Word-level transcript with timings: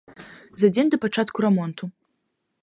За 0.61 0.69
дзень 0.77 0.89
да 0.95 0.99
пачатку 1.03 1.45
рамонту. 1.47 1.83